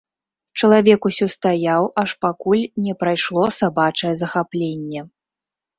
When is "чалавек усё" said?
0.61-1.25